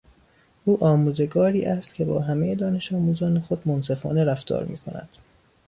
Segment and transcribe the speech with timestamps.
[0.63, 5.09] او آموزگاری است که با همهی دانشآموزان خود منصفانه رفتار میکند.